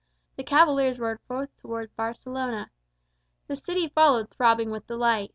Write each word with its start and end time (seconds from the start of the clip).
The 0.35 0.43
cavaliers 0.43 0.97
rode 0.97 1.19
forth 1.27 1.55
toward 1.57 1.95
Barcelona. 1.95 2.71
The 3.45 3.55
city 3.55 3.87
followed, 3.89 4.31
throbbing 4.31 4.71
with 4.71 4.87
delight. 4.87 5.29